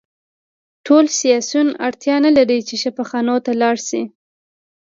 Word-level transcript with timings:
ټول 0.85 1.05
سیاسیون 1.19 1.67
اړتیا 1.87 2.15
نلري 2.25 2.59
چې 2.67 2.75
شفاخانو 2.83 3.35
ته 3.45 3.51
لاړ 3.61 3.75
شي 3.87 4.01